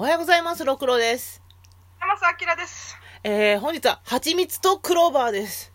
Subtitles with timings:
[0.00, 1.42] おはようございます、ろくろです。
[2.00, 2.96] 山瀬明です。
[3.22, 5.74] えー、本日は、蜂蜜とクローバーです。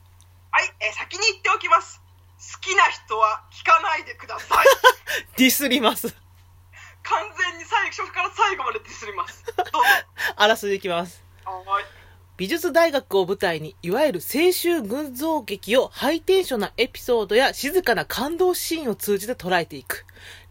[0.49, 2.01] はい、えー先に言っておきます。
[2.39, 4.65] 好きな人は聞かないでください。
[5.37, 6.07] ディスります。
[7.03, 9.45] 完全に最初から最後までディスります。
[9.45, 9.71] どうぞ。
[10.35, 11.23] あらすじいきます。
[11.45, 11.85] はい。
[12.37, 20.03] 美術大学を舞台に、いわゆる青春群像劇をハイテンションなエピソードや静かな感動シーンを通じて捉えていく。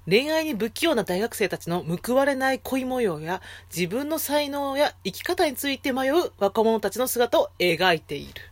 [0.06, 3.40] 恋愛に不器用な大学生たちの報われない恋模様や、
[3.74, 8.42] 自分の才能や生き方について迷う若者たちの姿を描いている。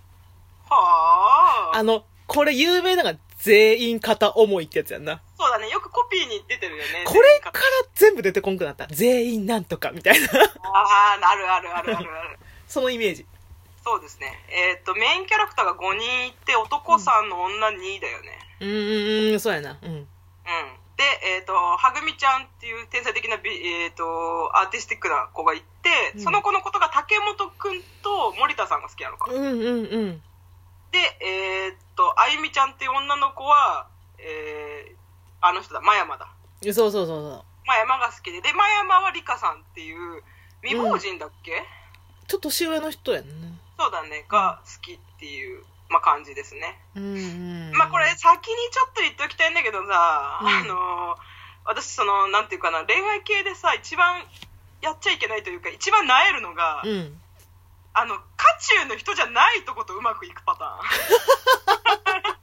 [0.71, 1.77] はあ。
[1.77, 5.21] あの、これ有名なのが全員片思いってやつやんな。
[5.39, 5.69] そうだね。
[5.69, 7.05] よくコピーに出てるよね。
[7.05, 7.59] これから
[7.95, 8.87] 全部出てこんくなった。
[8.87, 10.27] 全員なんとかみたいな。
[10.29, 12.39] ああ、あるあるあるあるある。
[12.67, 13.27] そのイメージ。
[13.85, 14.33] そうですね。
[14.49, 18.39] えっ、と、メインキャラクターが5人いて、男3の女2だよね。
[18.61, 19.77] うーん、そうやな。
[19.83, 19.91] うん。
[19.91, 20.07] うん。
[21.03, 25.65] で、えっ、と、はぐみちゃんっていう天才的なビ、えっ、と、アーティスティックな子がいて、
[26.15, 29.33] うんその子のことが竹本くんと森田さんが好きなのか。
[29.33, 30.23] うんうんうん。
[30.93, 34.97] で、えーっと、あゆみちゃんっていう女の子は、えー、
[35.41, 36.29] あの人だ、真山だ。
[36.63, 37.45] そうそうそうそう。
[37.67, 40.23] 真山が好きで、で、真山はリカさんっていう、
[40.63, 41.65] 未亡人だっけ、
[42.29, 43.49] ちょっと年上の人やんな。
[43.77, 46.81] そうだね、が好きっていう、まあ、感じですね。
[46.97, 47.73] うんうん。
[47.77, 51.33] まあ、これ、先にちょっと言っておきたいんだけどさ、うんあのー
[51.65, 54.25] 私、その、なんていうかな、恋愛系でさ、一番
[54.81, 57.21] やっちゃいけないというか、一番なえるのが、うん。
[57.95, 58.23] あの、渦
[58.81, 60.81] 中の人じゃないとことうまくいくパターン。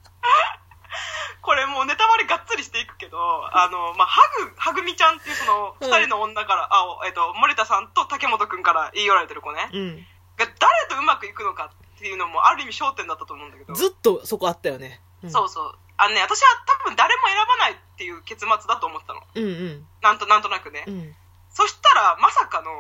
[1.41, 10.07] これもうネタバレがっつりしていくけど、あの、まあ、ハグ、ハグミちゃんっていうその、うん二人の女から、あ、おえっと、森田さんと竹本くんから言い寄られてる子ね、うん。
[10.37, 15.01] が誰とうまくいくのかっていうのもある意味焦点だったと思うんだけど、ずっとそこあったよね。
[15.21, 15.75] うんそうそう。
[15.97, 19.21] あのね、私は多分誰も選ばないっていう結末だと思ったの。
[19.35, 19.85] うんうん。
[20.01, 20.85] なんと、なんとなくね。
[20.87, 21.13] うん。
[21.49, 22.71] そしたら、まさかの、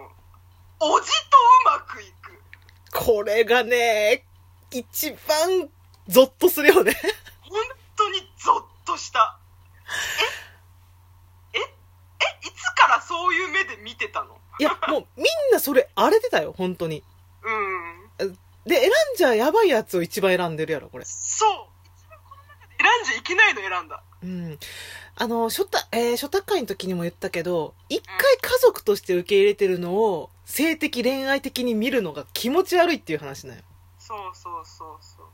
[0.79, 1.13] おじと
[1.65, 2.41] うまくいく。
[2.93, 4.25] これがね、
[4.71, 5.69] 一番
[6.07, 6.93] ゾッとするよね。
[7.43, 7.61] 本
[7.97, 9.37] 当にゾッとした
[11.53, 11.59] え？
[11.59, 11.61] え？
[11.61, 12.47] え？
[12.47, 14.39] いつからそういう目で見てたの？
[14.59, 17.03] いや、もうみんなそれ荒れてたよ、本当に。
[17.43, 17.98] うん
[18.65, 21.05] で、選んじゃやばいやつを一番選んでるやろ、これ。
[21.05, 21.49] そう
[21.95, 24.59] 一番この中で選んじゃいけないの選んだうん。
[25.15, 33.63] あの、初太、えー、初太会の時にも言ったけど、一回家族として受け入れてるのを、性的恋愛的に見るのが気持ち悪いっていう話なんよ。
[33.99, 35.27] そうそうそうそう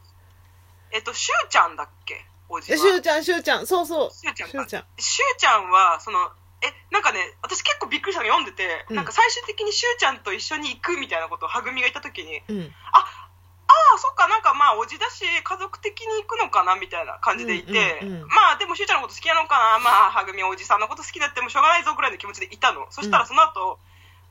[0.91, 2.25] えっとしゅうちゃんだっけ？
[2.49, 4.11] おじえ、はしゅうちゃん、しゅうちゃん、そうそう。
[4.11, 5.69] しゅうちゃんかしゅうちゃん。
[5.71, 6.29] はそのえ
[6.91, 8.95] なんかね私結構びっくりしたの読んでて、うん。
[8.95, 12.73] なんか最終的にしゅうちゃんと一緒に行くみたいなことをはぐみが言った時にうん。
[12.91, 12.99] あ
[13.67, 22.87] あそっかなんかまあおじだし家族的に行くのかなみたいな感じでいて、うんうんうんまあでもしゅうちゃんのこと好きなのかなまあはぐみはおじさんのこと好きだってもしょうがないぞぐらいの気持ちでいたの。
[22.91, 23.79] そしたらその後、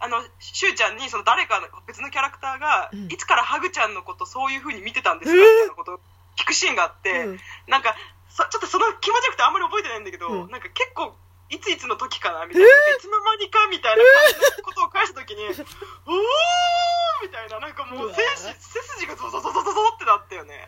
[0.01, 3.13] あのしゅうちゃんにその誰かの別のキャラクターが、うん。
[3.13, 6.01] いつからハグちゃんのことそういう風に見てたんですかみたいなことを
[6.37, 7.39] 聞くシーンがあって、うん。
[7.69, 7.95] なんか
[8.31, 10.51] そちょっとその気持ちよくてあんまり覚えてないんだけど、うん。
[10.51, 11.15] なんか結構
[11.55, 15.55] いついつの時かなみたいな、いつの間にかみたいな感じのことを返した時に、おー
[17.23, 20.67] みたいな、なんかもう背筋背筋がゾゾゾゾゾゾってなったよね。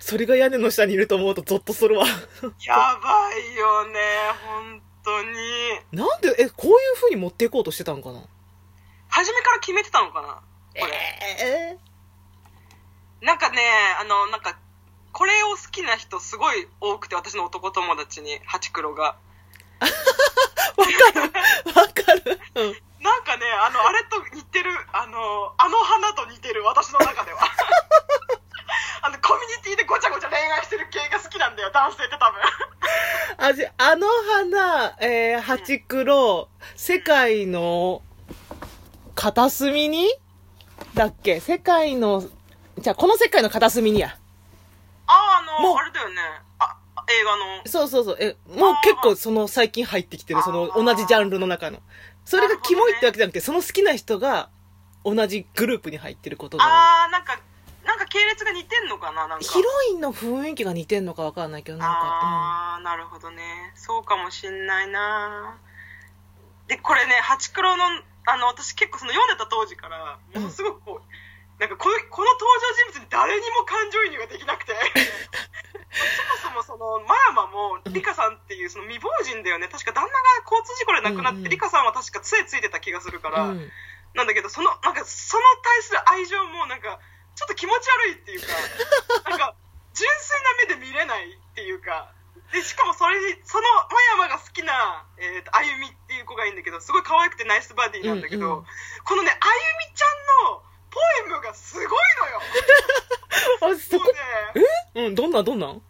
[0.00, 2.04] それが屋根の下にいると思うとゾッとするわ。
[2.04, 2.10] や
[3.00, 4.00] ばいよね、
[4.44, 5.30] 本当に。
[5.92, 8.22] なんで、え、こういう風に持っていこうとしてたんかな？
[9.08, 10.42] 初めから決めてたのかな？
[10.80, 10.92] これ。
[11.40, 11.78] え
[13.22, 13.62] なんかね、
[14.00, 14.58] あの、なんか、
[15.12, 19.16] これを好きな人すごい多くて、私の男友達に、ハチクロが。
[19.80, 19.86] ー、
[20.80, 21.22] わかる。
[21.74, 22.40] わかる。
[22.54, 22.76] うん。
[23.02, 27.40] なんかね、あの、あれと似てる、あの、あの花と似てる、私の中では。
[29.02, 32.40] あの、コミュニティでごちゃごちゃ恋愛してる系が好きなんだよ、男性って多分。
[33.38, 38.02] あじ、あの花、えー、ハチクロ、世界の
[39.14, 40.08] 片隅に？
[40.94, 41.40] だっけ？
[41.40, 42.24] 世界の、
[42.78, 44.16] じゃあ、この世界の片隅にや。
[45.06, 46.16] あ、あの、もうあれだよね。
[47.06, 47.66] あ、あ映画の。
[47.66, 48.16] そうそうそう。
[48.20, 51.80] え、もう結構その最近入ってきてる、その同じジャンルの中の。
[52.24, 54.50] それがキモいってわけじゃなくて、その好きな人が
[55.04, 56.64] 同じグループに入ってることが。
[56.64, 57.38] あー、なんか、
[57.84, 59.44] なんか系列が似てんのかななんか。
[59.44, 63.72] ヒロインの雰囲気が似てんのかわかんないけど、なんか、あー、なるほどね。
[63.76, 65.56] そうかもしんないな
[66.66, 67.84] で、これね、ハチクロの、
[68.26, 74.74] あの、私結構その読んでた当時から、ものすごくこう、なんかこのこの登場人物に誰にも感情移入ができなくて。
[76.42, 79.68] そもそもその、マヤマも、リカさんっていうその未亡人だよね。
[79.68, 81.50] 確か旦那が交通事故で亡くなって、うんうん。
[81.50, 83.58] リカさんは確か杖ついてた気がするから、うん。
[83.58, 83.70] うん
[84.16, 86.98] なんだけど、その、なんか、その対する愛情も、なんか、
[87.34, 88.46] ちょっと気持ち悪いっていうか、
[89.28, 89.54] なんか、
[89.92, 92.12] 純粋な目で見れないっていうか、
[92.52, 98.66] でしかもそれにその真山が好きな、えーと、あゆみっていう子がいいんだけどすごい可愛くてナイスバディなんだけど、うんうん。
[99.04, 102.40] このねあゆみちゃんのポエムがすごいのよ。
[103.74, 104.12] あ、そこ？
[104.12, 104.22] ね
[104.96, 105.82] うん、どんな、どんなん？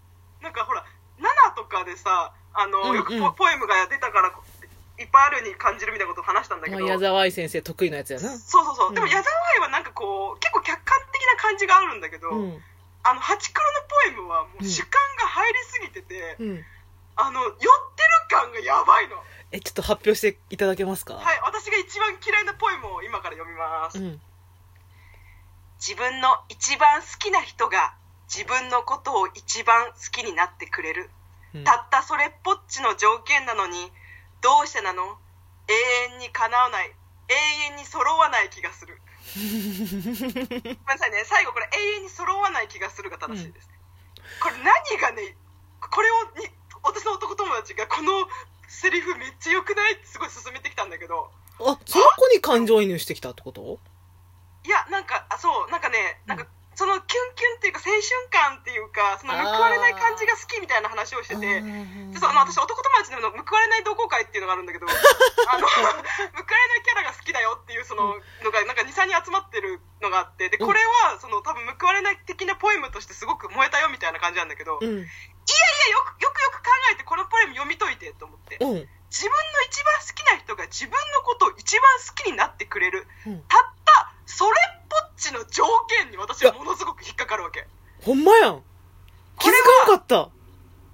[0.43, 0.85] なんかほら
[1.19, 4.29] 7とかでさあの、うんうんよくポポエムが出たから
[4.99, 8.31] いっぱいあるように感じるみたいなことを話したんだけどあ矢沢愛先生得意なやつやな。
[8.31, 12.63] そうそうそう、うんでも矢沢愛はなんかこう結構客観的な感じがあるんだけど、うん。
[13.05, 16.65] あのハチクロのポエムはもううん主観が入りすぎてて、うん。
[17.17, 17.71] あの酔ってる
[18.29, 19.17] 感がやばいの
[19.53, 21.15] え、ちょっと発表していただけますか？
[21.15, 24.21] はい私が一番嫌いなポエムを今から読みます、うん。
[25.79, 27.95] 自分の一番好きな人が
[28.33, 31.11] 自分のことを一番好きになってくれる、
[31.55, 31.65] うん。
[31.65, 33.91] たったそれっぽっちの条件なのに
[34.43, 35.19] どうしてなの？
[35.69, 35.73] 永
[36.15, 36.93] 遠に叶わない。
[37.29, 37.35] 永
[37.73, 39.01] 遠に揃わない気がする。
[39.35, 41.25] ごめんなさいね。
[41.25, 43.69] 最後これ永遠に揃わない気がするが正しいです、
[44.41, 45.37] これ何がね
[45.81, 46.49] これをに
[46.83, 48.29] 私の男友達がこの
[48.69, 49.95] セリフめっちゃ良くない？
[49.95, 51.31] ってすごい勧めてきたんだけど。
[51.59, 53.81] あ、その子に感情移入してきたってこと？
[54.65, 55.71] いやなんかあそう。
[55.71, 56.47] なんかねなんか
[56.77, 75.01] そのキュンキュンっていうか青春感っていうかその報われない感じが好きみたいな話をしててでその私男友達での報われない同好会っていうのがあるんだけど あの報われないキャラが好きだよっていうそののがなんか23人集まってるのがあってでこれはその多分報われない的なポエムとしてすごく燃えたよみたいな感じなんだけど、いやいうん。
[75.01, 75.09] やよ
[76.05, 78.59] くよくよく考えてこのポエム読み解いてと思って。
[78.61, 78.89] うん。
[79.09, 83.07] 自分の一番好きな人が自分のことを一番好きになってくれる。
[83.27, 83.43] うん。
[83.49, 84.57] たったそれ
[85.17, 85.65] っぽっちの条
[86.05, 87.67] 件に私はものすごく引っかかるわけ。
[88.05, 88.63] ほんまやん。
[89.39, 89.53] 気づ
[89.87, 90.29] かんかった。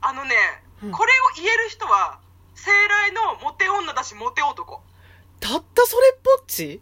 [0.00, 0.34] あのね、
[0.82, 0.92] うん。
[0.92, 2.20] これを言える人は
[2.54, 4.80] 生来のモテ女だしモテ男。
[5.40, 6.80] たったそれっぽっち？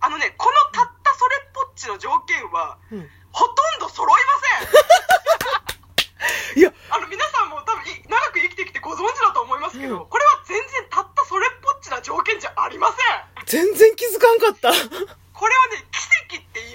[0.00, 3.08] あのねこのたったそれっぽっちの条件はうん。
[3.32, 4.32] ほとんど揃いま
[6.54, 6.56] せん。
[6.62, 10.08] いや、あの皆さんも多分い長く生きてきてご存知だと思いますけど、うん。
[10.08, 13.44] これは全然たったそれっぽっちな条件じゃありません。
[13.44, 14.70] 全然気づかんかった。
[14.72, 15.85] これはね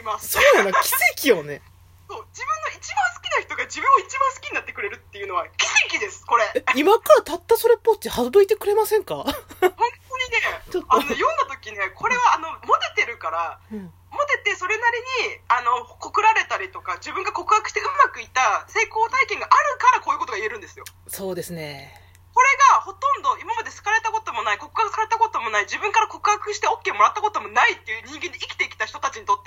[0.01, 1.61] いますそうやな、奇跡よね。
[2.09, 5.65] そう自分の一番好きな人が自分を一番好きになってくれるっていうのは奇
[5.95, 9.15] 跡ですこれえ、今からたったそれっぽっち省いてくれませんか？
[9.23, 13.93] 本当にね ちょっとあの読んだ時ねこれはあのモテてるからうん。
[14.11, 14.99] モテてそれなり
[15.31, 21.95] にあの告られたりとか自分が告白してうまくいった成功体験があるからこういうことが言えるんですよそうですね。
[22.33, 28.60] これがほとんど今まで好かれたこともない告白されたこともない自分から告白して OK もらったこともないっていう人間で生きて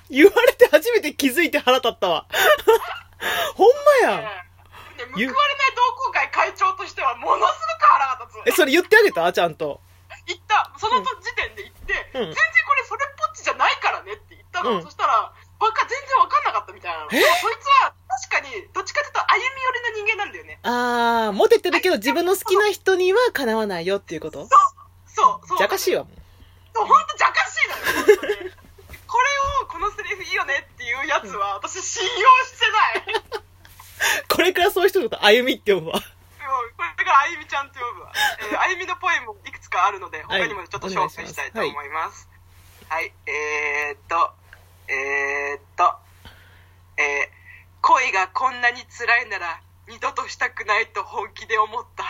[0.00, 0.12] つ。
[0.12, 2.26] 言われて初めて気づいて腹立ったわ。
[3.56, 3.72] ほん
[4.04, 4.22] まやん。
[4.22, 4.46] ね
[4.96, 5.32] 報われない
[5.76, 8.48] 同好会会長としてはものすごく腹が立つ。
[8.48, 9.32] え、それ言ってあげた？
[9.32, 9.80] ちゃんと。
[10.26, 10.72] 言った。
[10.76, 12.32] その時点で言って、うん。
[12.32, 14.82] 全然これそれっぽっちじゃないからねって言ったの、うん。
[14.82, 17.10] そしたらわか全然わかんなかったみたいなの。
[17.10, 17.20] そい
[17.60, 17.94] つは
[18.28, 20.06] 確かにどっちかというと歩み寄りの人
[20.66, 24.40] あー、モテてるけど自分の好きな人にはかなわないよっていうこと？
[24.40, 24.48] そう
[25.06, 25.58] そうそう。
[25.58, 26.14] じゃかしいわ、もう。
[26.74, 27.74] そう本当じゃかしいの
[29.06, 29.28] これ
[29.62, 32.10] をこのセリフいいよねっていうやつは私信用
[32.44, 32.66] して
[33.06, 33.22] ない。
[34.28, 35.94] これからそういう人のこと、あゆみって呼ぶわ。
[35.94, 36.02] もう
[36.76, 38.12] これからあゆみちゃんと呼ぶわ、
[38.50, 42.28] えーあゆみのポエムもいくつかあるので他にもちょっと紹介したいと思います。
[42.88, 44.32] はい、えー、っと
[44.88, 45.94] えー、っと
[46.98, 47.36] えー
[47.82, 52.04] 恋がこんなに辛いなら二度としたくないと本気で思った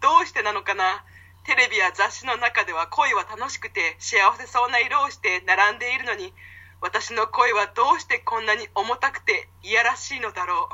[0.00, 1.04] どうしてなのかな？
[1.44, 6.32] テレビや雑誌の中では恋は楽しくて幸せそうな色をして並んでいるのに
[6.80, 10.68] 私の恋はどうしてこんなに重たくていやらしいのだろ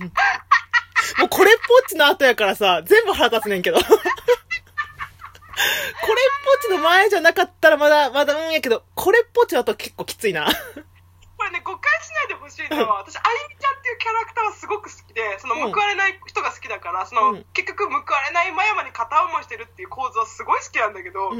[0.00, 0.04] う
[1.20, 3.78] もうこれっぽっちの後やからさ、全部腹立つねんけど。
[3.78, 4.04] これっぽっ
[6.62, 10.48] ちの前じゃなかったらまだ、まだうんやけど、これっぽっちの後結構きついな。
[11.42, 21.38] これね誤解しないでほしいのは 私あゆみちゃんっていうキャラクターはすごく好きでそのうん報われない人が好きだからその、うん結局報われない真山に片思いしてるっていう構図はすごい好きなんだけど、うん。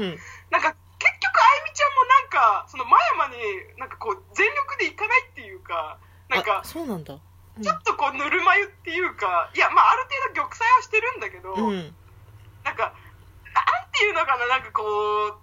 [0.49, 3.35] なんか結局あゆみちゃんもなんかその真山に
[3.77, 5.97] なんかこう全力でいかないっていうか
[6.29, 7.17] なんかあ、そうなんだ。
[7.61, 11.55] ちょっとこうぬるま湯っていうかいやまあある程度玉砕はしてるんだけど。
[12.63, 12.93] なんか
[13.53, 15.42] なんていうのかななんかこう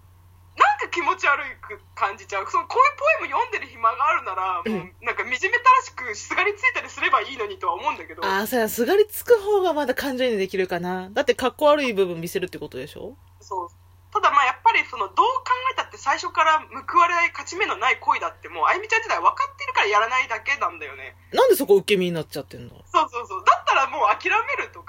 [0.91, 2.47] 気持ち悪く感じちゃう。
[2.51, 4.73] そのこういうポエム読んでる暇があるなら、うん。
[4.73, 8.25] もうなんか惨めたらしくすがりついたりすればいいのにとは思うんだけど。
[8.25, 11.11] あー、そうや、すがりつく方がまだ感情移入できるかな。
[11.11, 13.17] だって、かっこ悪い部分見せるってことでしょ？
[13.41, 13.69] そう。
[14.13, 21.15] ただまあやっぱりそのどう考えたって最初から報われない勝ち目のない恋だってもうあゆみちゃん自体分かってるからやらないだけなんだよね。
[21.33, 23.45] なんでそこ受け身になっちゃってんのそうそうそう。
[23.47, 24.33] だったらももう諦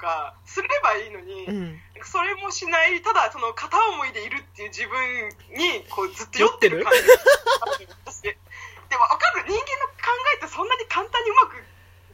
[0.02, 1.78] かすればいいのに、うん。
[2.02, 4.98] それもしないただその片思いでいるっていう自分
[5.54, 7.14] にこうずっと酔ってる感じが
[8.04, 8.34] 私 で
[8.98, 11.54] も分かる人間の考えってそんなに簡単にうまく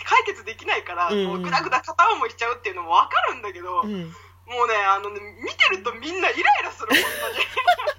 [0.05, 1.27] 解決できないから、うん。
[1.27, 4.15] こうぐだぐだ片思いしちゃうっていうのも分かるんだけど、うん。
[4.45, 7.41] もうねあのね見てるとみんなイライラする本当に。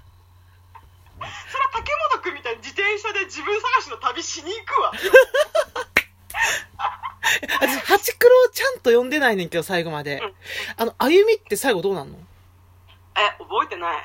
[1.51, 4.93] それは竹本君みたいに自転車で自分探しの旅しに行くわ。
[7.60, 8.28] 私、ハチクロを
[8.60, 10.20] ちゃんと読んでないねんけど、最後まで。
[10.20, 10.34] うん。
[10.75, 12.18] あの、歩みって最後どうなんの？
[13.16, 14.01] え覚えてない。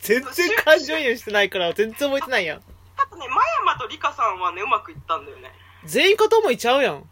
[0.00, 2.58] 全然感情移入してないから、全然覚えてないやん。
[2.58, 5.52] あとね真山と理香さんはねうまくいったんだよね。
[5.84, 7.08] 全員片思いちゃうやん。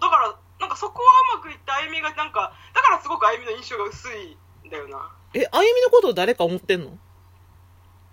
[0.00, 5.10] だからなんかそこはうまくいってあゆみがなんかだからすごくあゆみの印象が薄いんだよな。
[5.34, 6.96] え、あゆみのことを誰か思ってんの？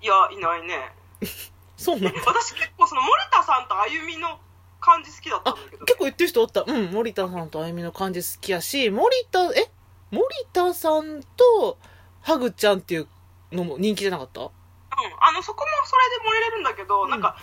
[0.02, 0.92] いやいないね。
[1.78, 4.40] そうなの私結構その森田さんとあゆみの
[4.90, 6.64] 感じ好きだったあんだけど、ね、結構言ってる人おった。
[6.66, 9.70] うん、森田さんとあゆみの感じ好きやし、森田、え？
[10.10, 11.78] 森田さんと、
[12.22, 13.08] ハグちゃんっていう
[13.52, 14.42] のも人気じゃなかった？
[14.42, 17.10] うん、あのそこもそれで盛れれるんだけど、ん。
[17.12, 17.38] なんか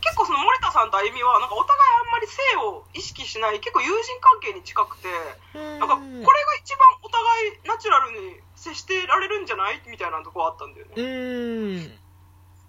[0.00, 5.08] 結構その森田さんとあゆみはなんかお互いあんまり性を意識しない結構友人関係に近くて
[5.54, 6.24] なんかこれが
[6.64, 9.82] 一番お互いナチュラルに接してられるんじゃない？
[9.86, 10.92] みたいなとこあったんだよね。
[10.96, 11.92] うーん。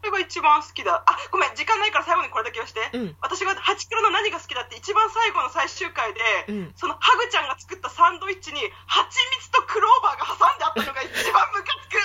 [0.02, 1.06] それが一番好きだ。
[1.06, 3.16] あごめん時間ないから最後にこれだけ言わして、うん。
[3.22, 6.74] 私が8キロの何が好きだって一番最後の最終回で、うん。
[6.74, 9.06] そのハグちゃんが作ったサンドイッチに蜂
[9.38, 12.02] 蜜とクローバーが挟んであったのが一番ムカつく。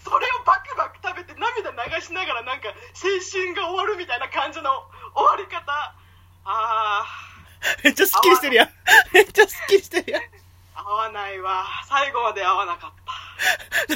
[0.08, 5.94] それをバクバク食べて涙流しながらなんか青春が終わるみたいな感じの終わり方。
[6.48, 7.04] あ
[7.84, 8.72] めっちゃスッキリしてるやん。
[9.12, 10.22] めっちゃスッキリしてるやん。
[10.22, 10.42] ー
[10.74, 13.12] 合わないわ最後まで合わなかった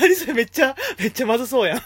[0.00, 1.78] 何それめっちゃ、めっちゃまずそうやん。
[1.78, 1.84] で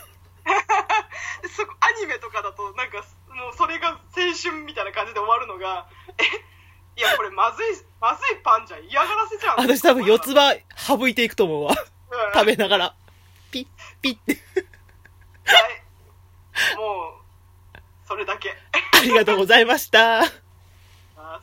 [1.49, 2.99] そこアニメとかだとなんか
[3.35, 5.87] もうそれが青春みたいな感じで終わるのが
[6.19, 6.23] え
[6.99, 7.67] いやこれまずい
[8.01, 11.71] まずいパンじゃん嫌がらせじゃん私多分四つ葉省いていくと思うわ。
[11.71, 11.77] うん
[12.35, 12.95] 食べながら。
[13.53, 13.67] ピッ、
[14.03, 14.33] ピッって。
[15.45, 17.21] はいも
[17.75, 20.23] うそれだけありがとうございました。